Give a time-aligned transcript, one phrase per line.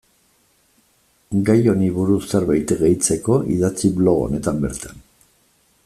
[1.49, 5.07] Gai honi buruz zerbait gehitzeko idatzi blog honetan bertan.